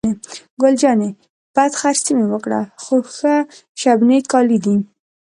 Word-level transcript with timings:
ګل 0.61 0.73
جانې: 0.81 1.09
بد 1.55 1.71
خرڅي 1.79 2.11
مې 2.17 2.25
وکړل، 2.29 2.65
خو 2.81 2.95
ښه 3.15 3.35
شبني 3.79 4.19
کالي 4.31 4.57
دي. 4.65 4.75